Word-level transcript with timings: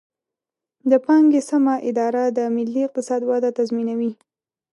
د 0.89 0.93
پانګې 1.05 1.41
سمه 1.49 1.75
اداره 1.89 2.23
د 2.37 2.39
ملي 2.55 2.81
اقتصاد 2.87 3.21
وده 3.29 3.49
تضمینوي. 3.57 4.11